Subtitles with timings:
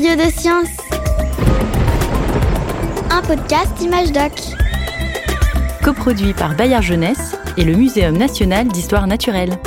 [0.00, 0.68] Curieux de science.
[3.10, 4.32] Un podcast Image Doc.
[5.84, 9.58] Coproduit par Bayard Jeunesse et le Muséum national d'histoire naturelle.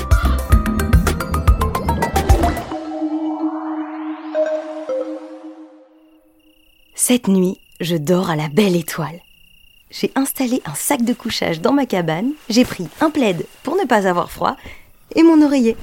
[6.96, 9.20] Cette nuit, je dors à la belle étoile.
[9.92, 13.86] J'ai installé un sac de couchage dans ma cabane, j'ai pris un plaid pour ne
[13.86, 14.56] pas avoir froid
[15.16, 15.78] et mon oreiller.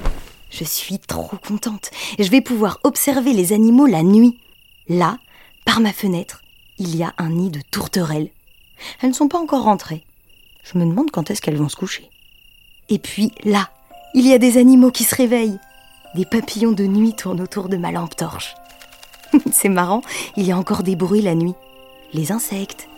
[0.50, 1.90] Je suis trop contente.
[2.18, 4.38] Je vais pouvoir observer les animaux la nuit.
[4.88, 5.18] Là,
[5.64, 6.42] par ma fenêtre,
[6.78, 8.30] il y a un nid de tourterelles.
[9.00, 10.04] Elles ne sont pas encore rentrées.
[10.64, 12.10] Je me demande quand est-ce qu'elles vont se coucher.
[12.88, 13.70] Et puis là,
[14.14, 15.60] il y a des animaux qui se réveillent.
[16.16, 18.54] Des papillons de nuit tournent autour de ma lampe torche.
[19.52, 20.02] C'est marrant,
[20.36, 21.54] il y a encore des bruits la nuit.
[22.12, 22.88] Les insectes.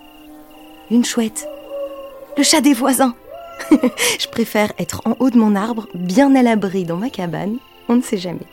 [0.91, 1.47] Une chouette.
[2.39, 3.15] Le chat des voisins.
[4.21, 7.59] Je préfère être en haut de mon arbre, bien à l'abri dans ma cabane.
[7.89, 8.47] On ne sait jamais.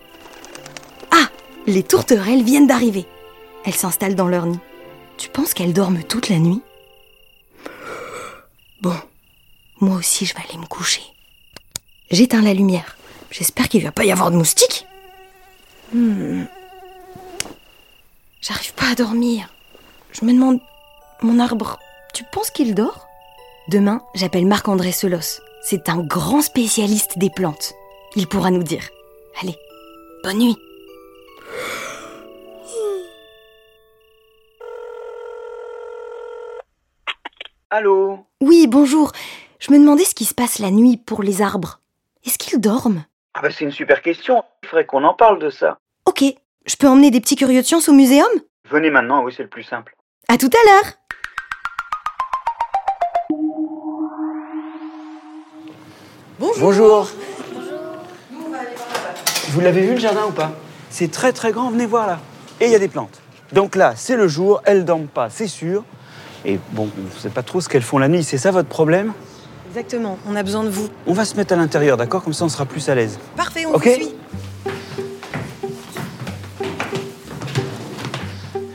[1.11, 1.29] Ah
[1.67, 3.05] Les tourterelles viennent d'arriver.
[3.65, 4.59] Elles s'installent dans leur nid.
[5.17, 6.61] Tu penses qu'elles dorment toute la nuit?
[8.81, 8.95] Bon,
[9.79, 11.01] moi aussi je vais aller me coucher.
[12.09, 12.97] J'éteins la lumière.
[13.31, 14.87] J'espère qu'il ne va pas y avoir de moustiques.
[15.93, 16.45] Hmm.
[18.41, 19.49] J'arrive pas à dormir.
[20.13, 20.59] Je me demande,
[21.21, 21.77] mon arbre,
[22.13, 23.08] tu penses qu'il dort?
[23.69, 25.41] Demain, j'appelle Marc-André Selos.
[25.61, 27.73] C'est un grand spécialiste des plantes.
[28.15, 28.81] Il pourra nous dire.
[29.39, 29.55] Allez,
[30.23, 30.57] bonne nuit.
[37.69, 39.11] Allô Oui, bonjour.
[39.59, 41.79] Je me demandais ce qui se passe la nuit pour les arbres.
[42.25, 43.05] Est-ce qu'ils dorment?
[43.35, 44.43] Ah bah c'est une super question.
[44.63, 45.77] Il faudrait qu'on en parle de ça.
[46.07, 46.23] Ok.
[46.65, 48.31] Je peux emmener des petits curieux de science au muséum?
[48.67, 49.95] Venez maintenant, oui c'est le plus simple.
[50.27, 50.93] À tout à l'heure
[56.39, 57.09] Bonjour.
[59.49, 60.53] Vous l'avez vu le jardin ou pas?
[60.89, 62.19] C'est très très grand, venez voir là.
[62.61, 63.21] Et il y a des plantes.
[63.51, 65.83] Donc là, c'est le jour, elles dorment pas, c'est sûr.
[66.45, 68.69] Et bon, vous ne savez pas trop ce qu'elles font la nuit, c'est ça votre
[68.69, 69.11] problème?
[69.69, 70.87] Exactement, on a besoin de vous.
[71.07, 72.23] On va se mettre à l'intérieur, d'accord?
[72.23, 73.19] Comme ça on sera plus à l'aise.
[73.35, 74.15] Parfait, on vous suit.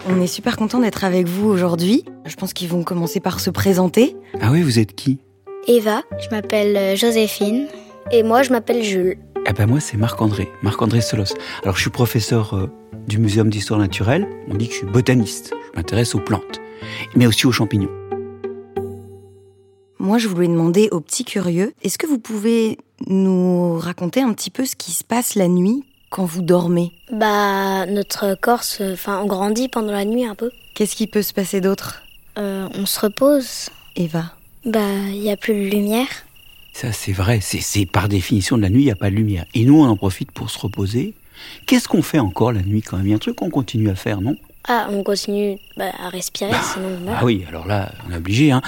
[0.06, 2.04] On est super content d'être avec vous aujourd'hui.
[2.26, 4.16] Je pense qu'ils vont commencer par se présenter.
[4.40, 5.18] Ah oui, vous êtes qui?
[5.66, 7.66] Eva, je m'appelle euh, Joséphine.
[8.12, 9.16] Et moi, je m'appelle Jules.
[9.46, 11.34] Eh ben moi c'est Marc-André, Marc-André Solos.
[11.62, 12.70] Alors je suis professeur euh,
[13.06, 14.26] du Muséum d'histoire naturelle.
[14.48, 15.52] On dit que je suis botaniste.
[15.72, 16.60] Je m'intéresse aux plantes,
[17.14, 17.90] mais aussi aux champignons.
[19.98, 22.76] Moi, je voulais demander aux petits curieux, est-ce que vous pouvez
[23.06, 26.92] nous raconter un petit peu ce qui se passe la nuit quand vous dormez?
[27.10, 30.50] Bah, notre corps, se- enfin, on grandit pendant la nuit un peu.
[30.74, 32.02] Qu'est-ce qui peut se passer d'autre?
[32.38, 33.68] Euh, on se repose.
[33.96, 34.24] Eva
[34.64, 36.08] Bah, il y a plus de lumière.
[36.72, 37.40] Ça, c'est vrai.
[37.40, 39.44] C'est, c'est par définition de la nuit, il n'y a pas de lumière.
[39.54, 41.14] Et nous, on en profite pour se reposer.
[41.66, 43.06] Qu'est-ce qu'on fait encore la nuit quand même?
[43.06, 44.36] Il y a un truc qu'on continue à faire, non?
[44.66, 47.18] Ah, on continue bah, à respirer, sinon on meurt.
[47.20, 48.50] Ah oui, alors là, on est obligé.
[48.50, 48.62] Hein.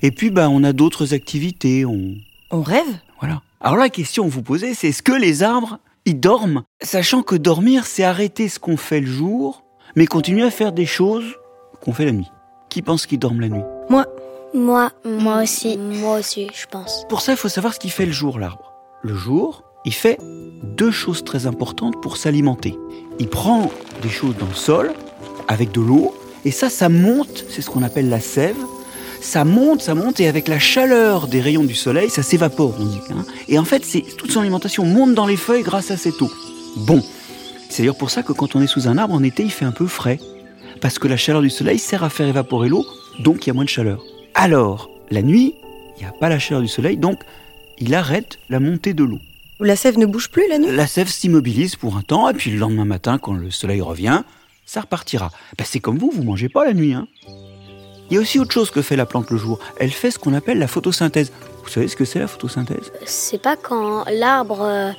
[0.00, 1.84] Et puis, bah, on a d'autres activités.
[1.84, 2.14] On...
[2.50, 2.86] On rêve?
[3.20, 3.42] Voilà.
[3.60, 6.62] Alors la question que vous posez, c'est est-ce que les arbres, ils dorment?
[6.80, 9.62] Sachant que dormir, c'est arrêter ce qu'on fait le jour,
[9.94, 11.36] mais continuer à faire des choses
[11.80, 12.30] qu'on fait la nuit.
[12.70, 13.62] Qui pense qu'ils dorment la nuit?
[13.90, 14.06] Moi,
[14.54, 15.78] Moi, moi aussi.
[15.78, 17.04] Moi aussi, je pense.
[17.08, 18.72] Pour ça, il faut savoir ce qu'il fait le jour, l'arbre.
[19.02, 20.18] Le jour, il fait
[20.62, 22.78] deux choses très importantes pour s'alimenter.
[23.18, 23.70] Il prend
[24.02, 24.92] des choses dans le sol,
[25.48, 26.14] avec de l'eau,
[26.44, 28.56] et ça, ça monte, c'est ce qu'on appelle la sève.
[29.20, 32.84] Ça monte, ça monte, et avec la chaleur des rayons du soleil, ça s'évapore, on
[32.84, 33.00] dit.
[33.10, 33.24] hein.
[33.48, 36.30] Et en fait, c'est toute son alimentation monte dans les feuilles grâce à cette eau.
[36.76, 37.02] Bon,
[37.68, 39.64] c'est d'ailleurs pour ça que quand on est sous un arbre, en été, il fait
[39.64, 40.18] un peu frais.
[40.80, 42.84] Parce que la chaleur du soleil sert à faire évaporer l'eau,
[43.20, 44.02] donc il y a moins de chaleur.
[44.34, 45.54] Alors, la nuit,
[45.96, 47.20] il n'y a pas la chaleur du soleil, donc
[47.78, 49.18] il arrête la montée de l'eau.
[49.60, 50.74] la sève ne bouge plus la nuit?
[50.74, 54.22] La sève s'immobilise pour un temps, et puis le lendemain matin, quand le soleil revient,
[54.66, 55.30] ça repartira.
[55.58, 56.94] Ben, c'est comme vous, vous mangez pas la nuit.
[56.94, 57.06] Hein.
[58.10, 59.58] Il y a aussi autre chose que fait la plante le jour.
[59.78, 61.32] Elle fait ce qu'on appelle la photosynthèse.
[61.62, 62.92] Vous savez ce que c'est la photosynthèse?
[63.06, 64.90] C'est pas quand l'arbre, euh,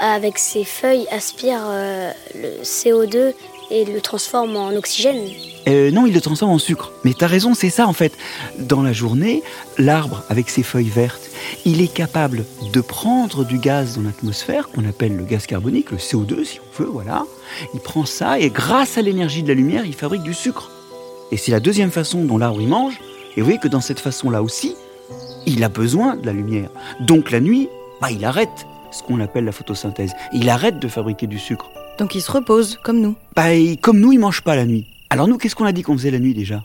[0.00, 3.32] avec ses feuilles, aspire euh, le CO2
[3.72, 5.28] et le transforme en oxygène.
[5.66, 6.92] Euh, non, il le transforme en sucre.
[7.04, 8.12] Mais t'as raison, c'est ça en fait.
[8.58, 9.42] Dans la journée,
[9.78, 11.30] l'arbre, avec ses feuilles vertes,
[11.64, 15.96] il est capable de prendre du gaz dans l'atmosphère, qu'on appelle le gaz carbonique, le
[15.96, 17.24] CO2 si on veut, voilà.
[17.74, 20.70] Il prend ça et grâce à l'énergie de la lumière, il fabrique du sucre.
[21.30, 23.00] Et c'est la deuxième façon dont l'arbre y mange.
[23.36, 24.76] Et vous voyez que dans cette façon-là aussi,
[25.46, 26.68] il a besoin de la lumière.
[27.00, 27.68] Donc la nuit,
[28.02, 30.12] bah, il arrête ce qu'on appelle la photosynthèse.
[30.34, 31.70] Il arrête de fabriquer du sucre.
[32.02, 33.14] Donc il se repose, comme nous.
[33.36, 33.44] Bah,
[33.80, 34.86] comme nous, il mange pas la nuit.
[35.08, 36.64] Alors nous, qu'est-ce qu'on a dit qu'on faisait la nuit déjà?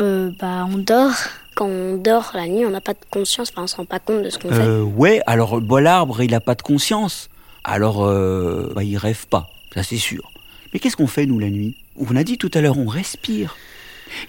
[0.00, 1.10] Euh, bah, on dort.
[1.56, 3.98] Quand on dort la nuit, on n'a pas de conscience, enfin, on se rend pas
[3.98, 4.60] compte de ce qu'on fait.
[4.60, 7.30] euh, Ouais, alors bah, l'arbre, il a pas de conscience.
[7.64, 10.30] Alors, euh, bah, il rêve pas, ça c'est sûr.
[10.72, 11.76] Mais qu'est-ce qu'on fait, nous, la nuit?
[11.96, 13.56] On a dit tout à l'heure, on respire.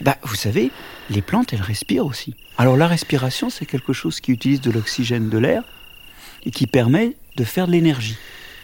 [0.02, 0.72] Bah, vous savez,
[1.12, 2.34] les plantes, elles respirent aussi.
[2.58, 5.62] Alors la respiration, c'est quelque chose qui utilise de l'oxygène de l'air
[6.46, 8.18] et qui permet de faire de l'énergie.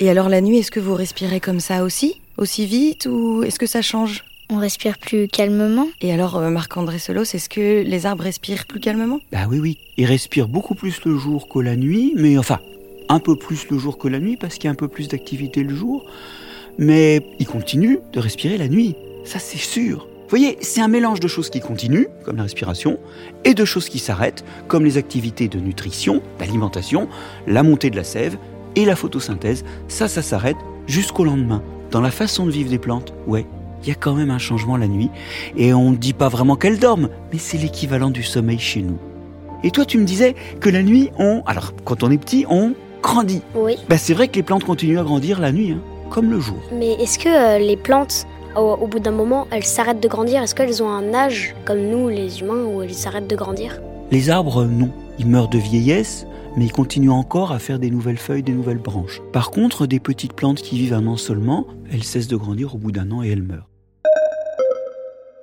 [0.04, 3.58] Et alors la nuit, est-ce que vous respirez comme ça aussi Aussi vite ou est-ce
[3.58, 4.26] que ça change?
[4.50, 5.88] On respire plus calmement.
[6.02, 9.22] Et alors, euh, Marc-André Solos, est-ce que les arbres respirent plus calmement?
[9.32, 9.78] Bah oui, oui.
[9.96, 12.60] Ils respirent beaucoup plus le jour que la nuit, mais enfin,
[13.08, 15.08] un peu plus le jour que la nuit parce qu'il y a un peu plus
[15.08, 16.04] d'activité le jour.
[16.78, 18.96] Mais ils continuent de respirer la nuit.
[19.24, 20.10] Ça, c'est sûr.
[20.24, 23.00] Vous voyez, c'est un mélange de choses qui continuent, comme la respiration,
[23.46, 27.08] et de choses qui s'arrêtent, comme les activités de nutrition, d'alimentation,
[27.48, 28.38] la montée de la sève
[28.76, 29.64] et la photosynthèse.
[29.88, 31.62] Ça, ça s'arrête jusqu'au lendemain.
[31.92, 33.46] Dans la façon de vivre des plantes, ouais,
[33.84, 35.10] il y a quand même un changement la nuit.
[35.58, 38.98] Et on ne dit pas vraiment qu'elles dorment, mais c'est l'équivalent du sommeil chez nous.
[39.64, 41.42] Et toi, tu me disais que la nuit, on.
[41.46, 43.42] Alors, quand on est petit, on grandit.
[43.56, 43.78] Oui.
[43.90, 46.58] Bah, c'est vrai que les plantes continuent à grandir la nuit, hein, comme le jour.
[46.74, 50.42] Mais est-ce que euh, les plantes, au, au bout d'un moment, elles s'arrêtent de grandir?
[50.42, 53.80] Est-ce qu'elles ont un âge, comme nous, les humains, où elles s'arrêtent de grandir?
[54.14, 54.92] Les arbres, non.
[55.18, 58.78] Ils meurent de vieillesse, mais ils continuent encore à faire des nouvelles feuilles, des nouvelles
[58.78, 59.24] branches.
[59.32, 62.78] Par contre, des petites plantes qui vivent un an seulement, elles cessent de grandir au
[62.78, 63.68] bout d'un an et elles meurent.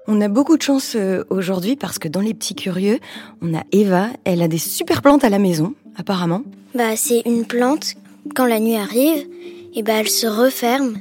[0.06, 3.00] On a beaucoup de chance euh, aujourd'hui parce que dans les petits curieux,
[3.42, 6.44] on a Eva, elle a des super plantes à la maison, apparemment.
[6.76, 7.94] Bah, c'est une plante.
[8.36, 9.26] Quand la nuit arrive,
[9.74, 10.98] et bah, elle se referme.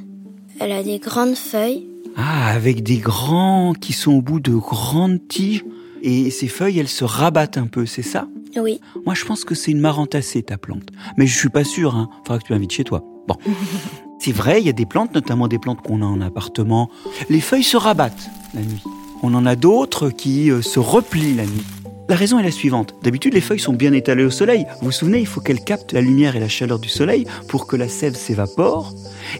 [0.58, 1.86] Elle a des grandes feuilles.
[2.16, 5.64] Ah, avec des grands qui sont au bout de grandes tiges.
[6.02, 8.26] Et ces feuilles, elles se rabattent un peu, c'est ça?
[8.56, 8.80] Oui.
[9.04, 10.88] Moi, je pense que c'est une marantacée, ta plante.
[11.16, 12.08] Mais je suis pas sûr, hein.
[12.24, 13.04] Faudra que tu m'invites chez toi.
[13.28, 13.36] Bon.
[14.18, 16.90] c'est vrai, il y a des plantes, notamment des plantes qu'on a en appartement.
[17.28, 18.82] Les feuilles se rabattent la nuit.
[19.22, 21.64] On en a d'autres qui euh, se replient la nuit.
[22.10, 22.96] La raison est la suivante.
[23.04, 24.66] D'habitude, les feuilles sont bien étalées au soleil.
[24.80, 27.68] Vous vous souvenez, il faut qu'elles captent la lumière et la chaleur du soleil pour
[27.68, 28.92] que la sève s'évapore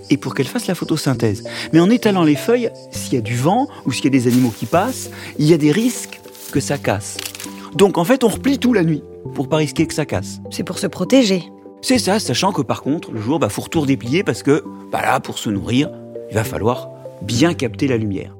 [0.09, 1.43] et pour qu'elle fasse la photosynthèse.
[1.73, 4.29] Mais en étalant les feuilles, s'il y a du vent ou s'il y a des
[4.29, 5.11] animaux qui passent,
[5.41, 6.20] il y a des risques
[6.51, 7.17] que ça casse.
[7.75, 9.03] Donc en fait, on replie tout la nuit
[9.35, 10.41] pour pas risquer que ça casse.
[10.51, 11.45] C'est pour se protéger.
[11.83, 15.03] C'est ça, sachant que par contre, le jour, bah, faut retour déplier parce que, bah
[15.03, 15.91] là, pour se nourrir,
[16.31, 16.91] il va falloir
[17.23, 18.37] bien capter la lumière.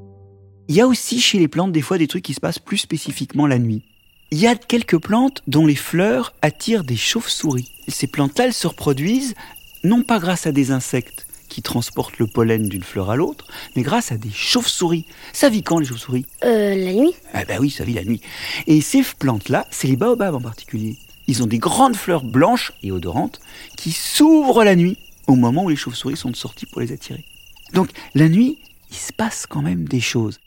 [0.69, 2.79] Il y a aussi chez les plantes des fois des trucs qui se passent plus
[2.79, 3.83] spécifiquement la nuit.
[4.31, 7.73] Il y a quelques plantes dont les fleurs attirent des chauves-souris.
[7.89, 9.35] Ces plantes-là, elles se reproduisent
[9.83, 13.83] non pas grâce à des insectes qui transportent le pollen d'une fleur à l'autre, mais
[13.83, 15.05] grâce à des chauves-souris.
[15.35, 16.25] Ça vit quand les chauves-souris?
[16.45, 18.23] Euh, la nuit Ah bah oui, ça vit la nuit.
[18.67, 20.97] Et ces plantes-là, c'est les baobabs en particulier.
[21.27, 23.41] Ils ont des grandes fleurs blanches et odorantes
[23.77, 27.25] qui s'ouvrent la nuit au moment où les chauves-souris sont sorties pour les attirer.
[27.75, 28.59] Donc la nuit,
[28.91, 30.41] il se passe quand même des choses.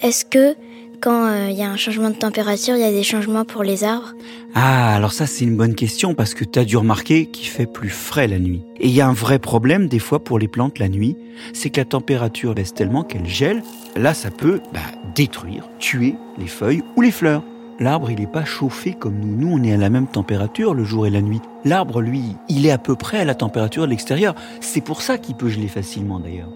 [0.00, 0.56] Est-ce que
[1.02, 3.64] quand euh, il y a un changement de température, il y a des changements pour
[3.64, 4.14] les arbres
[4.54, 7.66] Ah, alors ça c'est une bonne question parce que tu as dû remarquer qu'il fait
[7.66, 8.62] plus frais la nuit.
[8.78, 11.16] Et il y a un vrai problème des fois pour les plantes la nuit,
[11.52, 13.62] c'est que la température baisse tellement qu'elle gèle.
[13.96, 14.80] Là, ça peut bah,
[15.14, 17.42] détruire, tuer les feuilles ou les fleurs.
[17.80, 19.34] L'arbre, il n'est pas chauffé comme nous.
[19.36, 21.40] Nous, on est à la même température le jour et la nuit.
[21.64, 24.36] L'arbre, lui, il est à peu près à la température de l'extérieur.
[24.60, 26.50] C'est pour ça qu'il peut geler facilement d'ailleurs.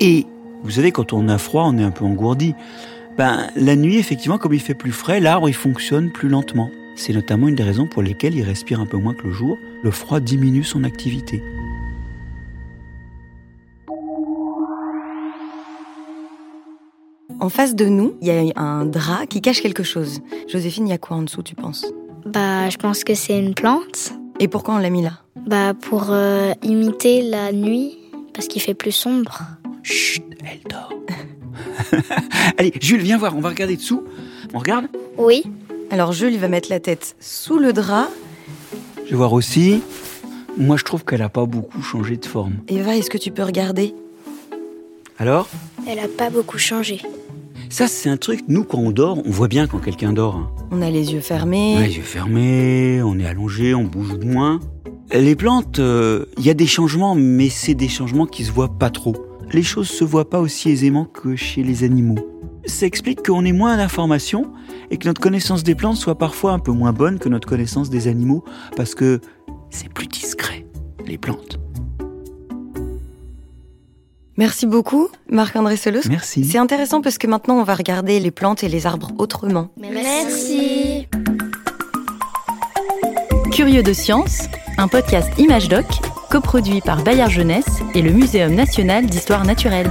[0.00, 0.26] Et
[0.64, 2.54] vous savez, quand on a froid, on est un peu engourdi.
[3.18, 6.70] Ben, la nuit, effectivement, comme il fait plus frais, l'arbre, il fonctionne plus lentement.
[6.96, 9.56] C'est notamment une des raisons pour lesquelles il respire un peu moins que le jour.
[9.82, 11.42] Le froid diminue son activité.
[17.40, 20.20] En face de nous, il y a un drap qui cache quelque chose.
[20.46, 21.86] Joséphine, il y a quoi en dessous, tu penses?
[22.26, 24.12] Bah, je pense que c'est une plante.
[24.40, 25.20] Et pourquoi on l'a mis là?
[25.46, 27.98] Bah, pour euh, imiter la nuit,
[28.34, 29.40] parce qu'il fait plus sombre.
[29.82, 30.92] Chut, elle dort.
[32.58, 34.04] Allez, Jules, viens voir, on va regarder dessous.
[34.54, 34.86] On regarde
[35.18, 35.44] Oui.
[35.90, 38.08] Alors Jules, il va mettre la tête sous le drap.
[39.04, 39.82] Je vais voir aussi.
[40.56, 42.54] Moi, je trouve qu'elle a pas beaucoup changé de forme.
[42.68, 43.94] Eva, est-ce que tu peux regarder?
[45.18, 45.48] Alors?
[45.88, 47.00] Elle a pas beaucoup changé.
[47.70, 50.52] Ça, c'est un truc, nous, quand on dort, on voit bien quand quelqu'un dort.
[50.72, 51.74] On a les yeux fermés.
[51.76, 54.58] On a les yeux fermés, on est allongé, on bouge moins.
[55.12, 58.76] Les plantes, euh, il y a des changements, mais c'est des changements qui se voient
[58.78, 59.14] pas trop.
[59.52, 62.18] Les choses se voient pas aussi aisément que chez les animaux.
[62.66, 64.52] Ça explique qu'on ait moins d'informations
[64.90, 67.90] et que notre connaissance des plantes soit parfois un peu moins bonne que notre connaissance
[67.90, 68.44] des animaux,
[68.76, 69.20] parce que
[69.70, 70.66] c'est plus discret,
[71.04, 71.58] les plantes.
[74.36, 76.00] Merci beaucoup, Marc-André Solos.
[76.08, 76.44] Merci.
[76.44, 79.70] C'est intéressant parce que maintenant, on va regarder les plantes et les arbres autrement.
[79.78, 81.08] Merci.
[83.52, 84.44] Curieux de science,
[84.78, 85.84] un podcast Image Doc,
[86.30, 89.90] coproduit par Bayard Jeunesse et le Muséum national d'histoire naturelle.